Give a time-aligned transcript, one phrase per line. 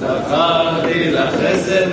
[0.00, 1.92] سقط الخزن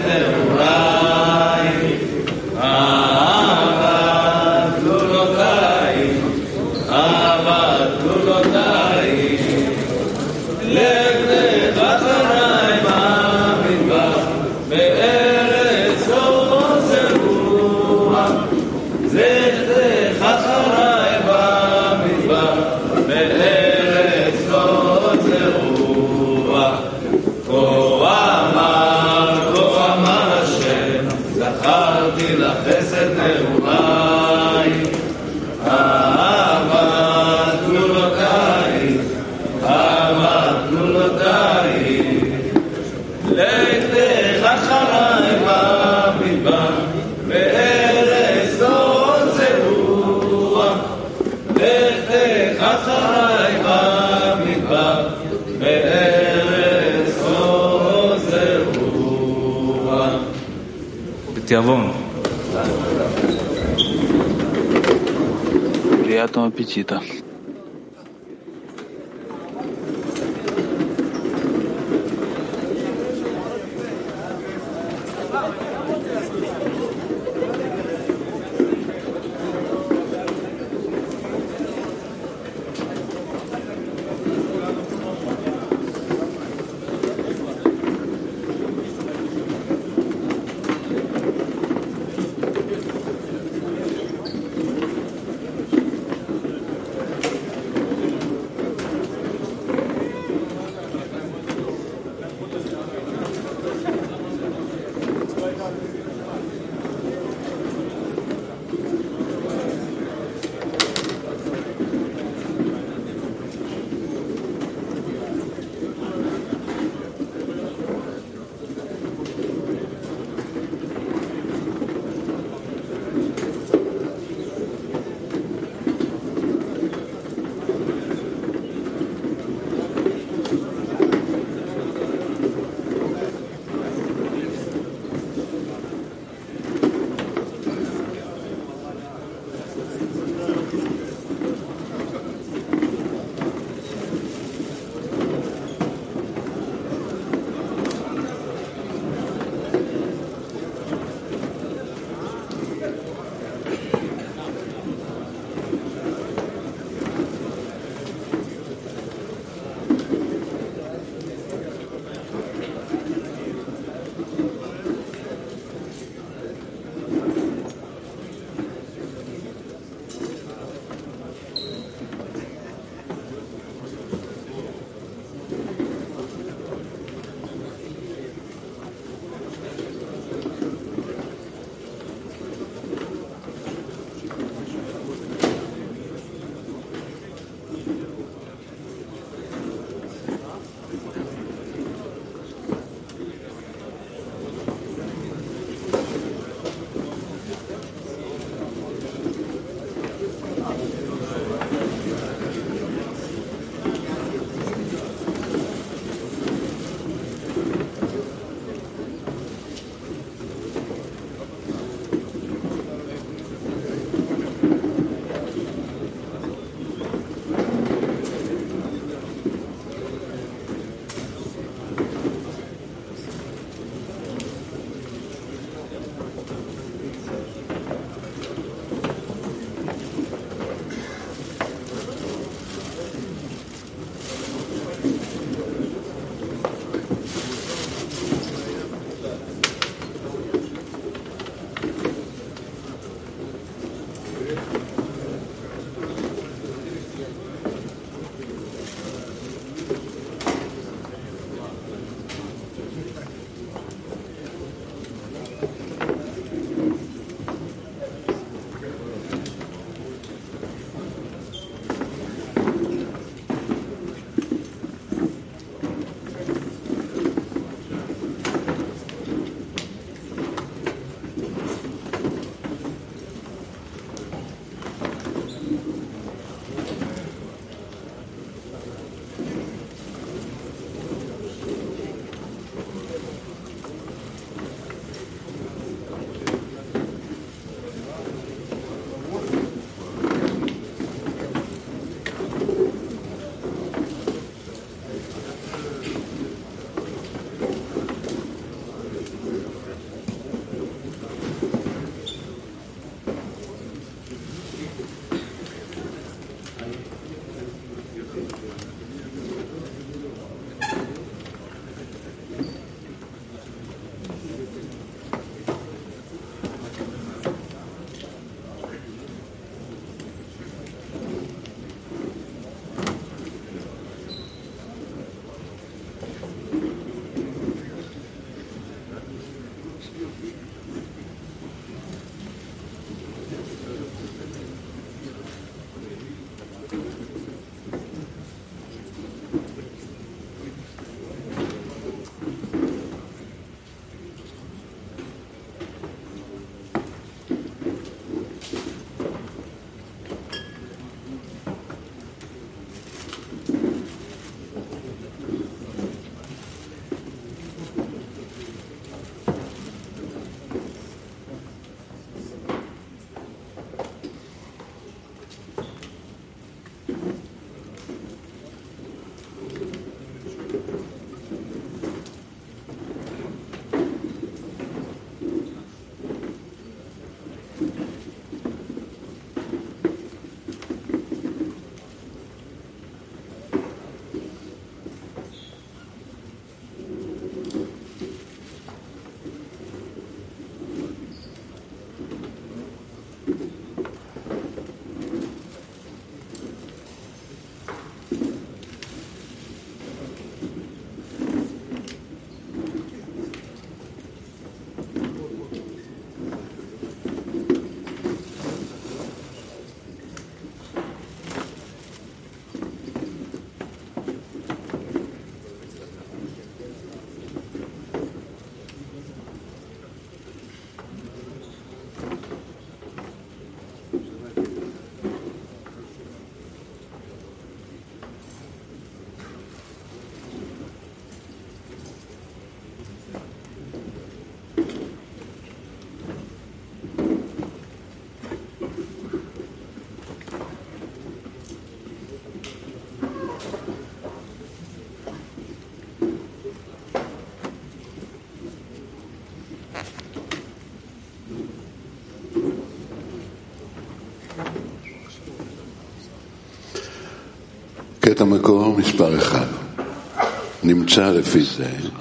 [66.58, 67.02] аппетита.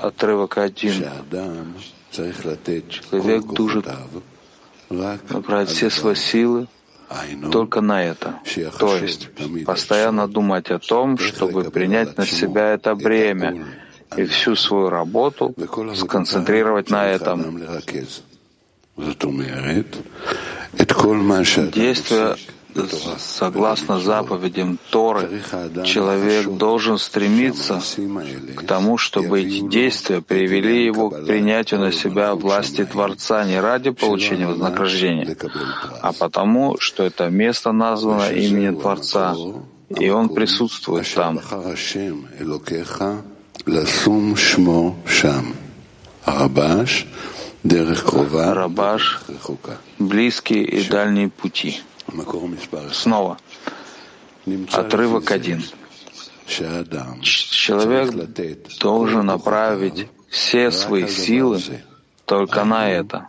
[0.02, 1.04] Отрывок один.
[2.10, 3.84] Человек должен
[5.30, 6.68] направить все свои силы
[7.50, 8.40] только на это.
[8.78, 9.28] То есть
[9.64, 13.64] постоянно думать о том, чтобы принять на себя это бремя
[14.16, 15.54] и всю свою работу
[15.94, 17.62] сконцентрировать на этом.
[21.72, 22.36] Действия
[23.18, 25.42] согласно заповедям Торы,
[25.84, 27.80] человек должен стремиться
[28.56, 33.90] к тому, чтобы эти действия привели его к принятию на себя власти Творца не ради
[33.90, 35.36] получения вознаграждения,
[36.02, 39.36] а потому, что это место названо именем Творца,
[39.88, 41.40] и он присутствует там.
[48.54, 49.20] Рабаш,
[49.98, 51.80] близкие и дальние пути.
[52.92, 53.38] Снова.
[54.72, 55.62] Отрывок один.
[56.46, 58.14] Человек
[58.80, 61.60] должен направить все свои силы
[62.24, 63.28] только на это.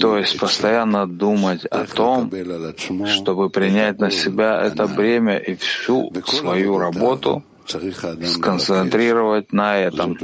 [0.00, 2.30] То есть постоянно думать о том,
[3.06, 10.18] чтобы принять на себя это бремя и всю свою работу сконцентрировать на этом.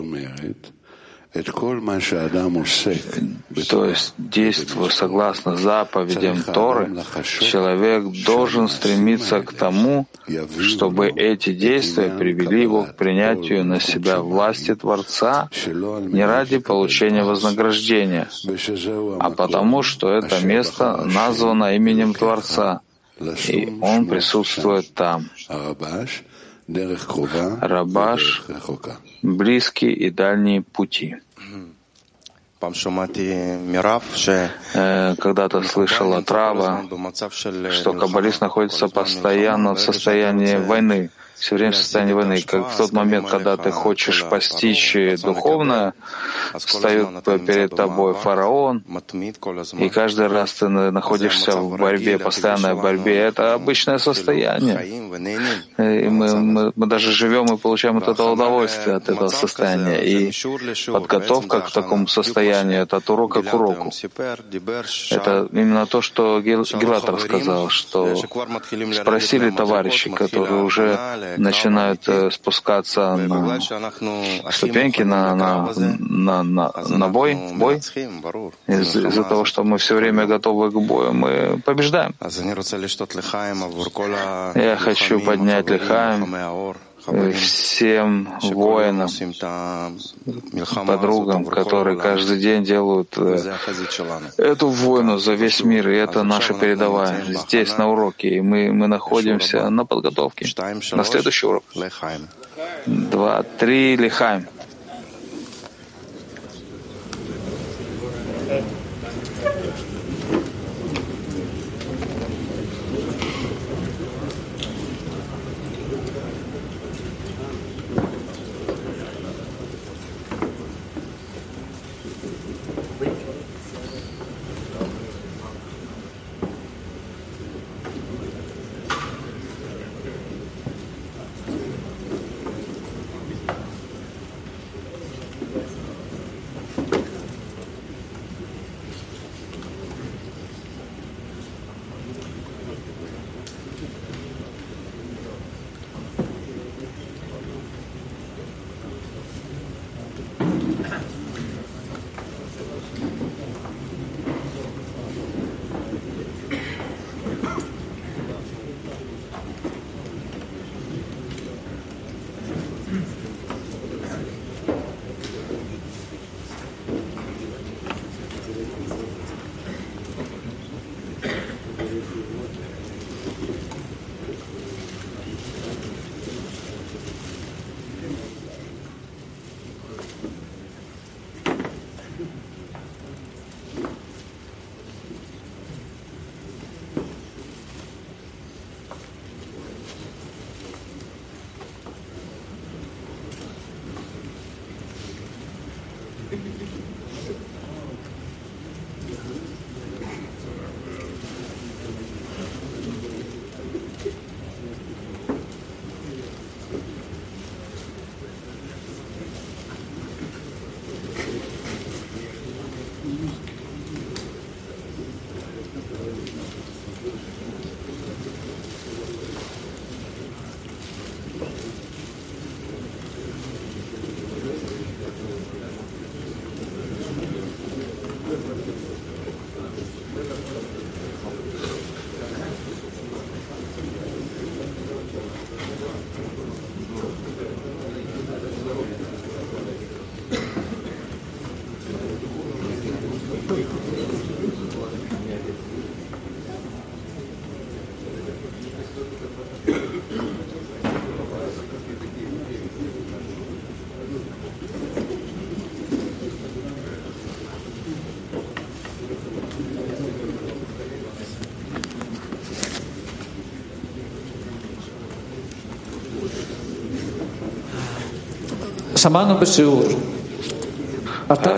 [3.69, 6.91] То есть, действуя согласно заповедям Торы,
[7.41, 10.07] человек должен стремиться к тому,
[10.59, 18.29] чтобы эти действия привели его к принятию на себя власти Творца не ради получения вознаграждения,
[19.21, 22.81] а потому, что это место названо именем Творца,
[23.49, 25.29] и он присутствует там.
[27.63, 28.45] Рабаш—
[29.23, 31.17] близкие и дальние пути.
[34.73, 36.85] Когда-то слышала Трава,
[37.71, 42.43] что каббалист находится постоянно в состоянии войны, все время в состоянии войны.
[42.43, 45.95] Как в тот момент, когда ты хочешь постичь духовное,
[46.59, 47.09] встает
[47.47, 48.83] перед тобой фараон,
[49.85, 53.17] и каждый раз ты на- находишься в борьбе, постоянной борьбе.
[53.19, 54.77] Это обычное состояние.
[55.79, 59.99] Э, И мы, мы, мы даже живем и получаем от этого удовольствие, от этого состояния.
[60.05, 60.31] И
[60.93, 63.91] подготовка к такому состоянию— это от урока к уроку.
[65.11, 68.15] Это именно то, что Гил- Гилат рассказал, что
[69.03, 70.99] спросили товарищи, которые уже
[71.37, 73.37] начинают э, спускаться на
[74.53, 75.67] ступеньки, на, на,
[75.99, 77.75] на, на, на бой, бой.
[78.67, 82.15] Из- Из-за того, что мы все время готовы к бою, мы побеждаем.
[84.55, 86.88] Я хочу поднять лихаем Э,
[87.33, 89.09] Всем воинам,
[90.87, 93.57] подругам, которые каждый день делают э,
[94.37, 97.25] эту войну за весь мир, и это наша передовая.
[97.25, 100.47] Здесь, на уроке, и мы, мы находимся на подготовке.
[100.93, 101.65] На следующий урок.
[102.87, 104.47] Два, три, лихаем.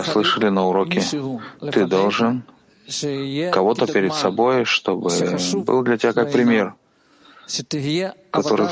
[0.03, 1.01] Слышали на уроке,
[1.71, 2.43] ты должен
[3.51, 5.09] кого-то перед собой, чтобы
[5.53, 6.75] был для тебя как пример,
[8.29, 8.67] который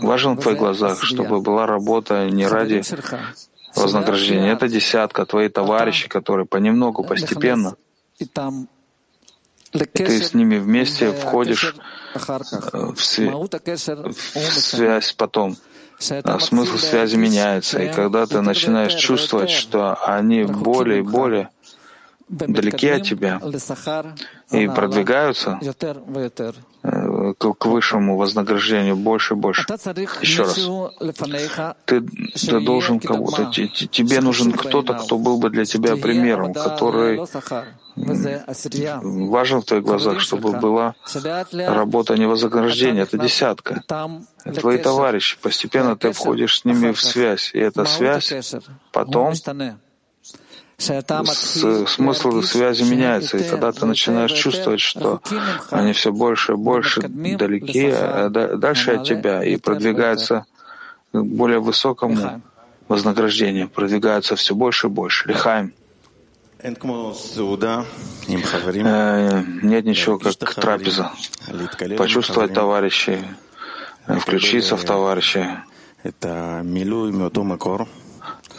[0.00, 2.82] важен в твоих глазах, чтобы была работа не ради
[3.76, 4.52] вознаграждения.
[4.52, 7.76] Это десятка, твои товарищи, которые понемногу, постепенно,
[9.72, 11.74] ты с ними вместе входишь
[12.14, 13.02] в, в
[14.60, 15.56] связь потом.
[16.24, 21.50] А смысл связи меняется, и когда ты начинаешь чувствовать, что они более и более
[22.28, 23.40] далеки от тебя
[24.50, 25.58] и продвигаются
[27.34, 29.66] к высшему вознаграждению больше и больше.
[30.20, 30.56] Еще раз,
[31.84, 37.20] ты, ты должен кого-то, тебе нужен кто-то, кто был бы для тебя примером, который
[37.96, 40.94] важен в твоих глазах, чтобы была
[41.52, 43.82] работа не вознаграждения, это десятка.
[44.60, 48.32] Твои товарищи, постепенно ты входишь с ними в связь, и эта связь
[48.92, 49.34] потом
[50.80, 55.20] смысл связи меняется, и когда ты начинаешь чувствовать, что
[55.70, 60.46] они все больше и больше далеки, а дальше от тебя, и продвигаются
[61.12, 62.42] к более высокому
[62.88, 65.28] вознаграждению, продвигаются все больше и больше.
[65.28, 65.72] Лихаем.
[68.84, 71.10] Э, нет ничего, как трапеза.
[71.96, 73.18] Почувствовать товарищей,
[74.06, 75.46] включиться в товарищей,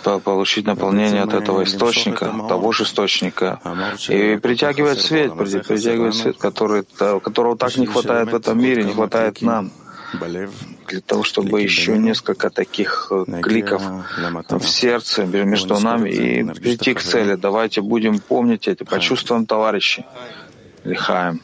[0.04, 3.60] получить наполнение от этого источника, того же источника,
[4.10, 6.84] и притягивать свет, притягивать свет, который,
[7.22, 9.72] которого так не хватает в этом мире, не хватает нам
[10.88, 13.82] для того, чтобы еще несколько таких э, кликов
[14.50, 17.36] в сердце между нами и прийти к цели.
[17.36, 20.06] Давайте будем помнить это, почувствуем товарищи.
[20.84, 21.40] Лихаем.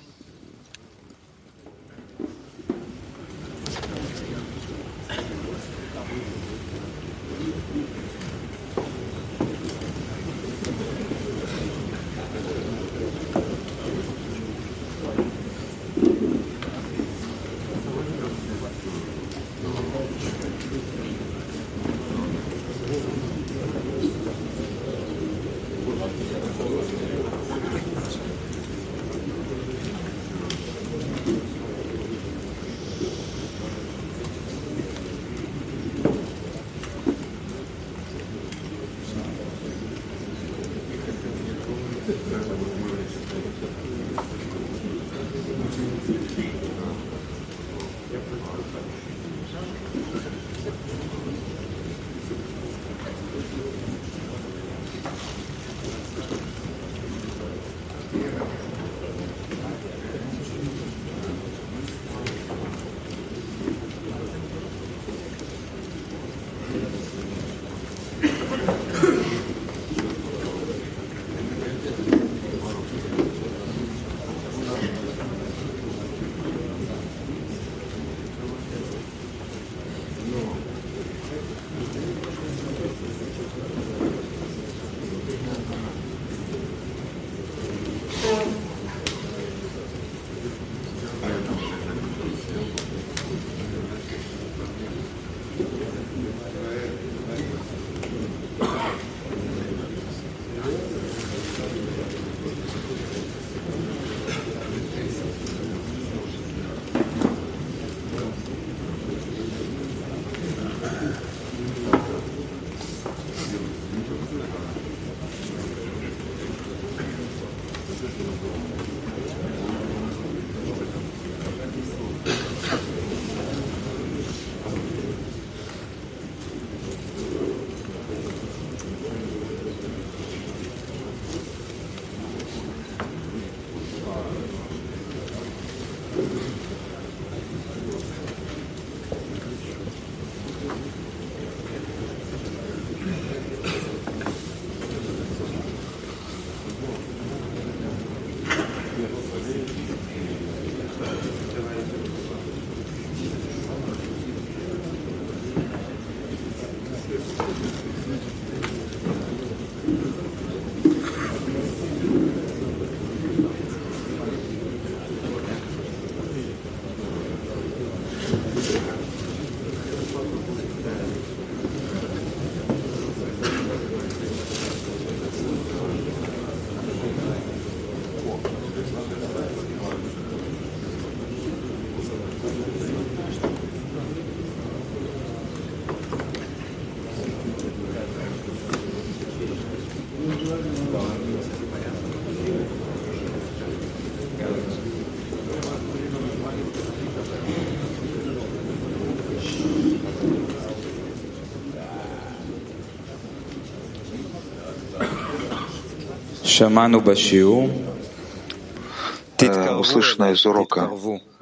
[209.79, 210.89] Услышанное из урока.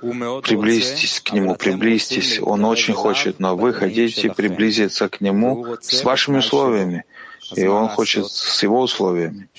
[0.02, 2.40] Приблизьтесь к Нему, приблизьтесь.
[2.42, 7.06] Он очень хочет, но вы хотите приблизиться к Нему с вашими условиями,
[7.56, 9.50] и Он хочет с Его условиями.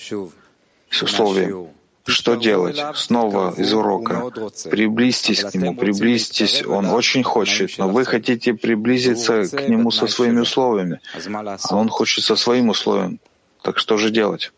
[0.89, 1.69] С условием.
[2.05, 2.79] Что делать?
[2.95, 4.31] Снова из урока.
[4.69, 6.63] Приблизьтесь к Нему, приблизьтесь.
[6.65, 11.01] Он очень хочет, но вы хотите приблизиться к Нему со своими условиями,
[11.35, 13.19] а Он хочет со своим условием.
[13.61, 14.53] Так что же делать?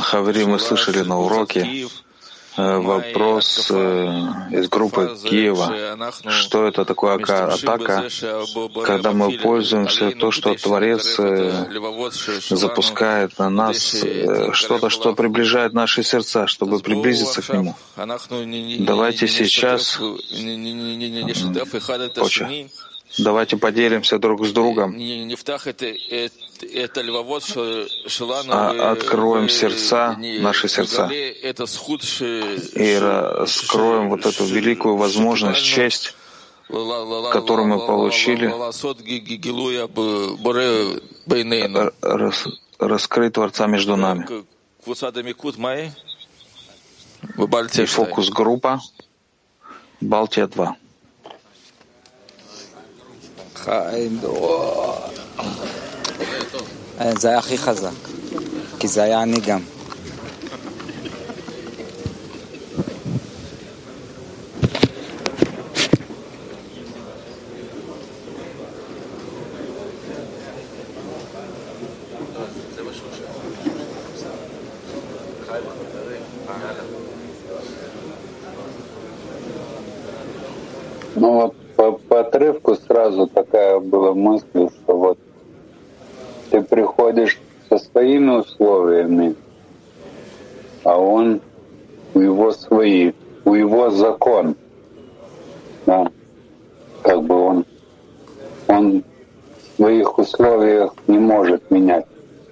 [0.00, 1.86] Хаварим, мы слышали на уроке
[2.56, 3.74] э, вопрос э,
[4.52, 6.10] из группы Киева.
[6.28, 8.08] Что это такое атака,
[8.84, 11.66] когда мы пользуемся то, что Творец э,
[12.50, 14.04] запускает на нас,
[14.52, 17.74] что-то, что приближает наши сердца, чтобы приблизиться к Нему.
[18.78, 20.00] Давайте сейчас...
[22.14, 22.70] Позже.
[23.16, 24.94] Давайте поделимся друг с другом.
[28.92, 36.14] Откроем сердца, наши сердца, и раскроем вот эту великую возможность, честь,
[36.68, 38.52] которую мы получили,
[42.78, 44.28] раскрыть Творца между нами.
[47.74, 48.80] И фокус-группа
[50.00, 50.76] Балтия 2.
[57.18, 57.90] זה היה הכי חזק,
[58.78, 59.60] כי זה היה אני גם.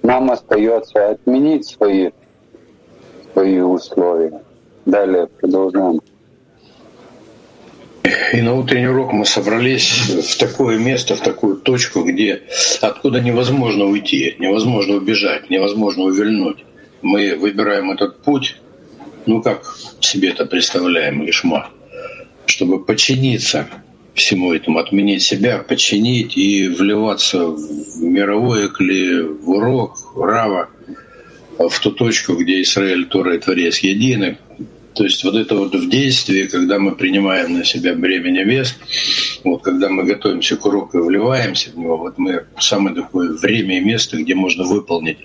[0.07, 2.11] Нам остается отменить свои,
[3.33, 4.41] свои условия.
[4.85, 5.99] Далее продолжаем.
[8.31, 12.43] И на утренний урок мы собрались в такое место, в такую точку, где
[12.79, 16.63] откуда невозможно уйти, невозможно убежать, невозможно увильнуть.
[17.01, 18.61] Мы выбираем этот путь,
[19.25, 21.69] ну как себе это представляем, Ишма,
[22.45, 23.67] чтобы подчиниться
[24.17, 30.69] всему этому, отменить себя, подчинить и вливаться в мировое кли, в урок, в Рава,
[31.57, 34.37] в ту точку, где Израиль, Тора и Творец едины,
[34.93, 38.75] то есть вот это вот в действии, когда мы принимаем на себя бремя вес,
[39.43, 43.77] вот когда мы готовимся к уроку и вливаемся в него, вот мы самое такое время
[43.77, 45.19] и место, где можно выполнить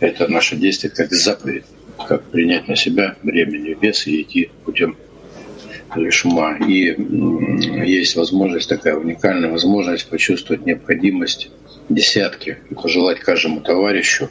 [0.00, 1.64] это наше действие как заповедь,
[2.08, 4.96] как принять на себя бремя вес и идти путем
[5.94, 6.58] лишма.
[6.58, 6.94] И
[7.86, 11.50] есть возможность, такая уникальная возможность почувствовать необходимость
[11.88, 14.28] десятки и пожелать каждому товарищу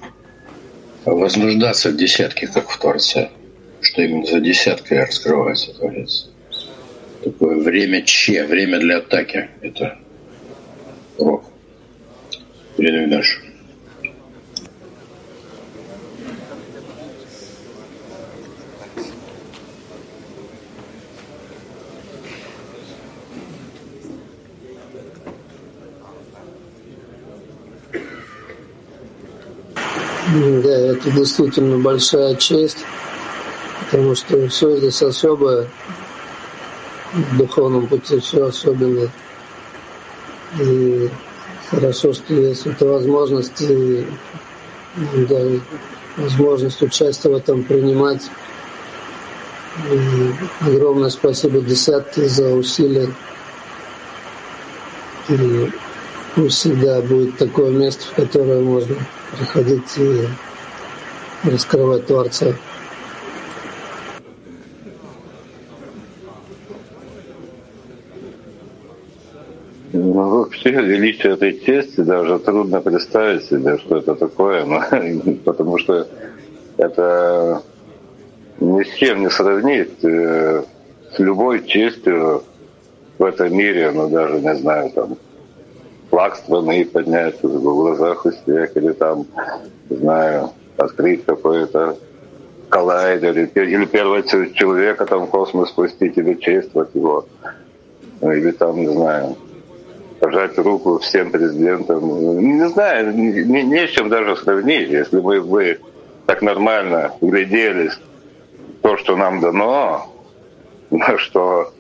[1.06, 3.30] вознуждаться в десятке, как в Творце
[3.84, 6.30] что именно за десяткой раскрывается Творец.
[7.24, 9.50] Такое время Че, время для атаки.
[9.62, 10.00] Это
[11.18, 11.46] урок.
[12.78, 13.40] Передаю дальше.
[30.64, 32.86] Да, это действительно большая честь
[33.94, 35.68] потому что все здесь особое,
[37.14, 39.10] в духовном пути все особенное.
[40.60, 41.10] И
[41.70, 44.08] хорошо, что есть эта возможность, и,
[45.30, 45.40] да,
[46.18, 48.24] возможность участия в этом принимать.
[49.92, 53.10] И огромное спасибо десятки за усилия.
[55.30, 55.72] И
[56.34, 58.96] пусть всегда будет такое место, в которое можно
[59.38, 60.28] приходить и
[61.44, 62.54] раскрывать Творца.
[69.92, 74.84] Ну, вообще величие этой чести даже трудно представить себе, что это такое, но,
[75.46, 76.08] потому что
[76.78, 77.62] это
[78.60, 80.64] ни с чем не сравнить э,
[81.16, 82.44] с любой честью
[83.20, 85.18] в этом мире, ну даже, не знаю, там,
[86.10, 89.28] флаг страны поднять в глазах у всех, или там,
[89.90, 91.98] знаю, открыть какой-то
[92.70, 97.26] коллайдер, или, первого человека там в космос спустить, или чествовать его,
[98.22, 99.36] ну, или там, не знаю,
[100.20, 102.40] пожать руку всем президентам.
[102.40, 104.90] Не знаю, не, не с чем даже сравнить.
[104.90, 105.80] Если мы бы
[106.26, 108.00] так нормально гляделись
[108.82, 110.10] то, что нам дано,
[110.90, 111.74] на что,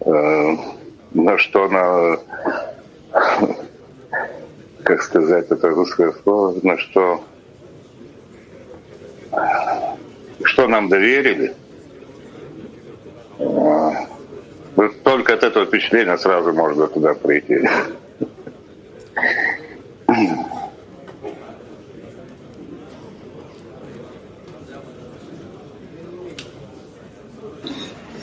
[0.00, 0.56] э,
[1.12, 2.18] на что на,
[4.82, 7.24] как сказать это русское слово, на что,
[10.44, 11.54] что нам доверили,
[13.38, 13.90] э,
[15.04, 17.68] только от этого впечатления сразу можно туда прийти.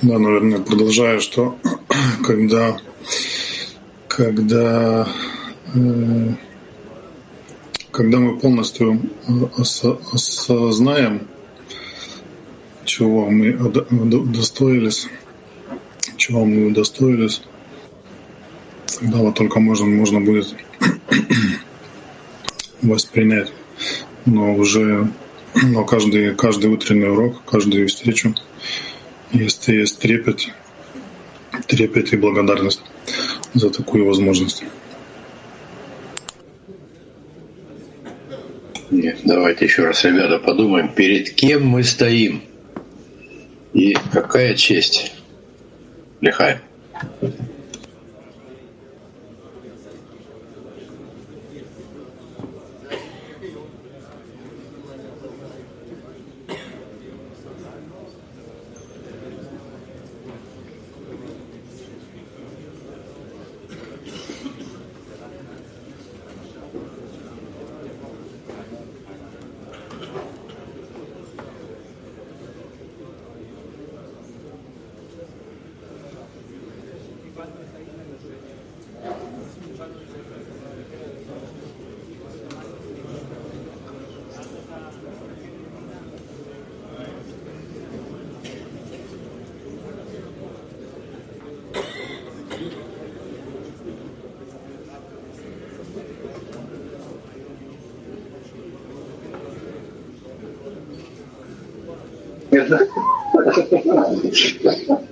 [0.04, 1.56] Да, наверное, продолжаю, что
[2.28, 2.76] когда,
[4.10, 5.08] когда,
[5.74, 6.30] э,
[7.94, 9.00] когда мы полностью
[10.12, 11.28] осознаем,
[12.86, 15.08] чего мы удостоились,
[16.18, 17.44] чего мы удостоились,
[19.00, 20.56] тогда вот только можно, можно будет
[22.82, 23.54] воспринять.
[24.26, 25.08] Но уже
[25.62, 28.34] но каждый, каждый утренний урок, каждую встречу
[29.32, 30.48] есть, есть трепет,
[31.68, 32.82] трепет и благодарность
[33.54, 34.64] за такую возможность.
[38.94, 42.44] Нет, давайте еще раз, ребята, подумаем, перед кем мы стоим
[43.74, 45.14] и какая честь
[46.22, 46.60] Лихай.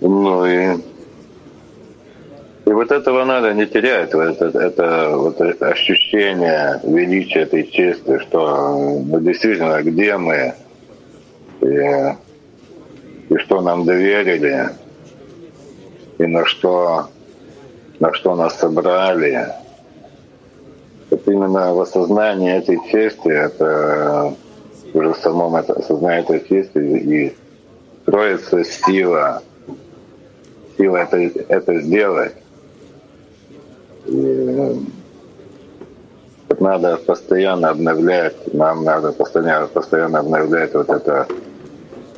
[0.02, 0.78] Ну и,
[2.66, 9.20] и вот этого надо не терять, это, это вот ощущение величия этой чести, что ну,
[9.20, 10.54] действительно, где мы?
[11.62, 11.66] И,
[13.30, 14.70] и что нам доверили,
[16.18, 17.08] и на что,
[18.00, 19.48] на что нас собрали.
[21.10, 24.34] Это именно в осознании этой чести, это
[24.94, 27.36] уже в самом это, осознании этой чести и
[28.12, 29.42] кроется сила,
[30.78, 32.34] сила это, это сделать.
[34.06, 34.86] И
[36.60, 41.26] надо постоянно обновлять, нам надо постоянно, постоянно обновлять вот это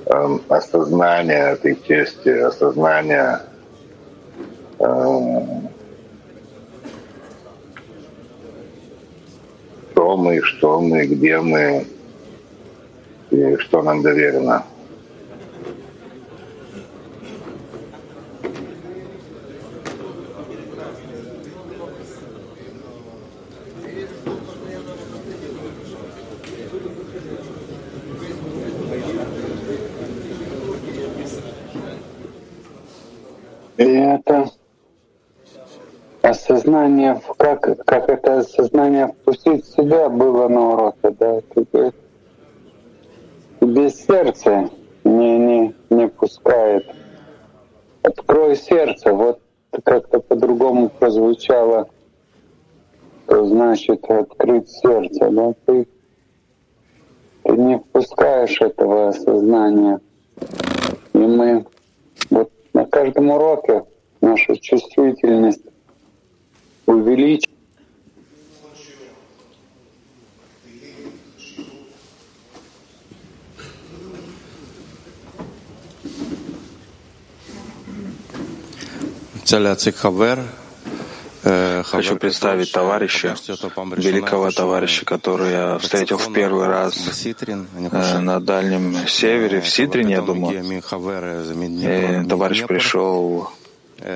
[0.07, 3.41] э, осознание этой чести, осознание
[4.79, 5.39] э,
[9.91, 11.85] кто мы, что мы, где мы
[13.29, 14.65] и что нам доверено.
[33.75, 34.51] И это
[36.73, 41.41] осознание, как, как это осознание впустить в себя было на уроке, да,
[43.61, 44.69] без сердца
[45.03, 46.85] не, не, не пускает.
[48.01, 49.39] Открой сердце, вот
[49.83, 51.87] как-то по-другому прозвучало,
[53.27, 55.87] то значит открыть сердце, да, ты,
[57.43, 60.01] ты не впускаешь этого осознания.
[61.13, 61.65] И мы
[62.29, 63.85] вот на каждом уроке
[64.21, 65.72] нашу чувствительность
[66.85, 67.53] увеличиваем.
[81.85, 83.35] Хочу представить товарища,
[83.97, 86.95] великого товарища, который я встретил в первый раз
[87.45, 90.63] э, на Дальнем Севере, в Ситрине, я думаю.
[92.23, 93.49] И товарищ пришел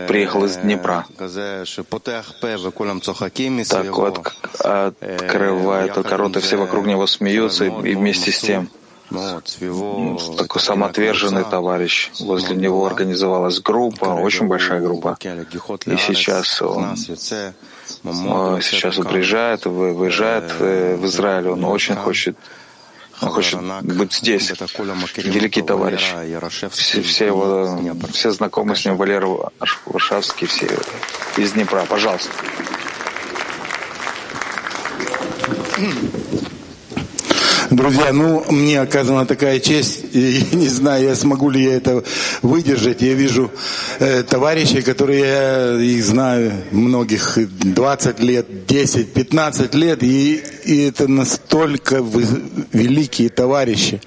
[0.08, 1.06] приехал из Днепра.
[3.66, 8.70] Так вот, открывает только рот, и все вокруг него смеются, и вместе с тем
[9.10, 12.12] ну, такой самоотверженный товарищ.
[12.20, 15.18] Возле него организовалась группа, очень большая группа.
[15.86, 21.48] И сейчас он, сейчас он приезжает, выезжает в Израиль.
[21.48, 22.38] Он очень хочет
[23.22, 24.52] он хочет быть здесь.
[25.18, 26.14] Великий товарищ.
[26.70, 27.80] Все, все его,
[28.12, 29.28] все знакомые с ним, Валера
[29.86, 30.68] Варшавский, все
[31.38, 31.86] из Днепра.
[31.86, 32.32] Пожалуйста.
[37.78, 42.04] Друзья, ну, мне оказана такая честь, и не знаю, я смогу ли я это
[42.42, 43.04] выдержать.
[43.04, 43.52] Я вижу
[44.00, 51.08] э, товарищей, которые я их знаю, многих 20 лет, 10, 15 лет, и, и это
[51.08, 52.26] настолько вы,
[52.74, 54.02] великие товарищи.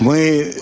[0.00, 0.52] Мы,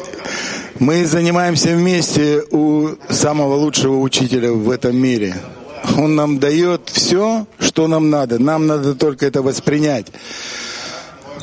[0.79, 5.35] мы занимаемся вместе у самого лучшего учителя в этом мире.
[5.99, 8.39] Он нам дает все, что нам надо.
[8.39, 10.07] Нам надо только это воспринять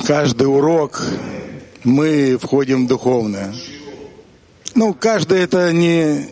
[0.06, 1.02] каждый урок
[1.84, 3.54] мы входим в духовное.
[4.76, 6.30] Ну, каждый это не,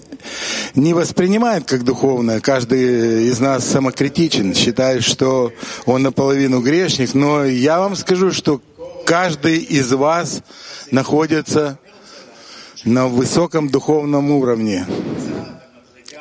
[0.76, 2.39] не воспринимает как духовное.
[2.39, 5.52] Каждый из нас самокритичен, считает, что
[5.86, 7.13] он наполовину грешник.
[7.13, 8.62] Но я вам скажу, что
[9.06, 10.41] каждый из вас
[10.89, 11.78] находится
[12.84, 14.86] на высоком духовном уровне.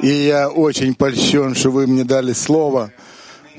[0.01, 2.93] И я очень польщен, что вы мне дали слово–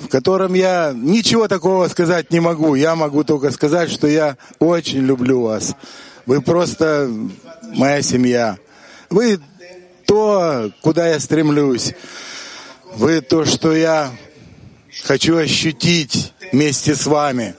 [0.02, 2.76] в котором я ничего такого сказать не могу.
[2.76, 5.76] Я могу только сказать, что я очень люблю вас.
[6.26, 7.10] Вы просто
[7.76, 8.58] моя семья.
[9.10, 9.40] Вы
[10.06, 11.94] то, куда я стремлюсь.
[12.96, 14.12] Вы то, что я
[15.04, 17.56] хочу ощутить вместе с вами.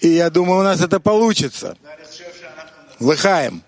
[0.00, 1.76] И я думаю, у нас это получится.
[3.00, 3.62] Лыхаем.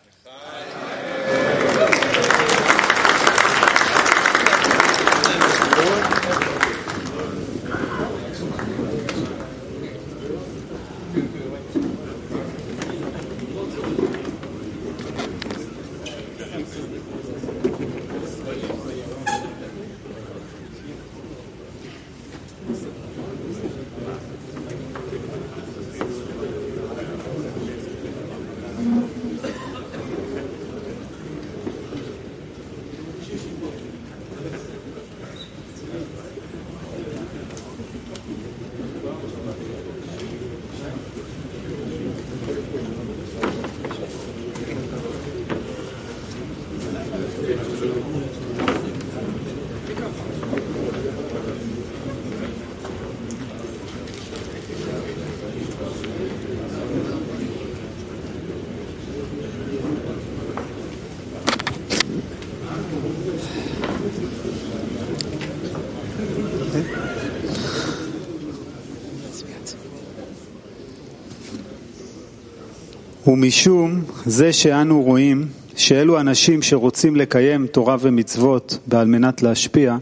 [73.30, 79.98] ומשום זה שאנו רואים שאלו אנשים שרוצים לקיים תורה ומצוות ועל מנת להשפיע,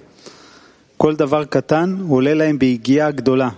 [0.98, 3.50] כל דבר קטן עולה להם ביגיעה גדולה,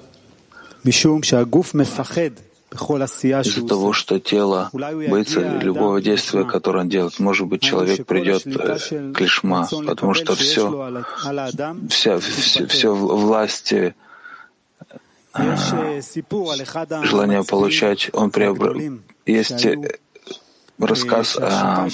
[0.85, 2.29] משום שהגוף מפחד
[2.75, 9.21] Из-за того, что тело боится любого действия, которое он делает, может быть, человек придет к
[9.21, 10.93] лишма, потому что все,
[11.89, 13.95] вся, все, все власти
[17.04, 19.00] желание получать, он приобрел.
[19.26, 19.66] Есть
[20.78, 21.86] рассказ о,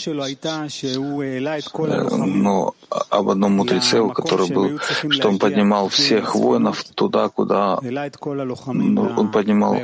[2.27, 2.75] ну,
[3.11, 9.31] об одном мудреце, у которого был, что он поднимал всех воинов туда, куда ну, он
[9.33, 9.77] поднимал.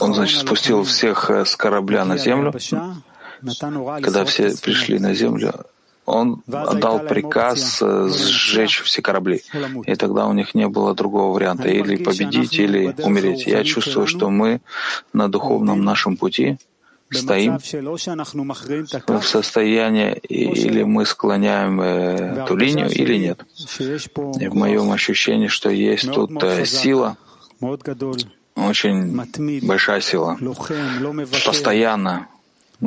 [0.00, 2.52] Он, значит, спустил всех с корабля на землю.
[4.02, 5.52] Когда все пришли на землю,
[6.06, 9.42] он дал приказ э, сжечь все корабли.
[9.86, 11.68] И тогда у них не было другого варианта.
[11.68, 13.46] Или победить, или умереть.
[13.46, 14.60] Я чувствую, что мы
[15.12, 16.58] на духовном нашем пути
[17.10, 23.44] стоим в состоянии, или мы склоняем эту линию, или нет.
[24.40, 27.16] И в моем ощущении, что есть тут э, сила,
[28.56, 30.38] очень большая сила,
[31.44, 32.28] постоянно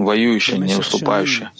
[0.03, 1.51] воюющая, не уступающая,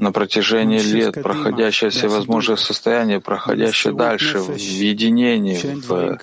[0.00, 6.18] на протяжении лет проходящее всевозможные состояния, проходящее дальше в единении, в,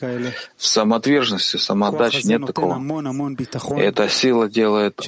[0.57, 2.79] в самоотверженности, самоотдаче, нет такого.
[3.77, 4.99] И эта сила делает,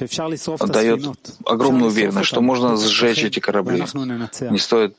[0.66, 3.84] дает огромную уверенность, что можно сжечь эти корабли.
[4.50, 4.96] Не стоит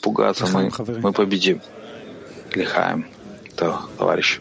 [0.00, 0.70] пугаться, мы,
[1.02, 1.60] мы победим.
[2.54, 3.06] Лихаем,
[3.56, 4.40] товарищ.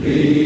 [0.00, 0.43] Please.